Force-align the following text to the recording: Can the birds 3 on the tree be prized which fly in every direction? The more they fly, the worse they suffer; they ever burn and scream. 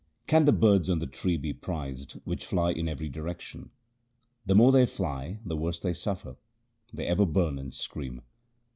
Can 0.25 0.45
the 0.45 0.51
birds 0.51 0.87
3 0.87 0.93
on 0.93 0.97
the 0.97 1.05
tree 1.05 1.37
be 1.37 1.53
prized 1.53 2.13
which 2.23 2.47
fly 2.47 2.71
in 2.71 2.89
every 2.89 3.07
direction? 3.07 3.69
The 4.47 4.55
more 4.55 4.71
they 4.71 4.87
fly, 4.87 5.37
the 5.45 5.55
worse 5.55 5.77
they 5.77 5.93
suffer; 5.93 6.37
they 6.91 7.05
ever 7.05 7.27
burn 7.27 7.59
and 7.59 7.71
scream. 7.71 8.23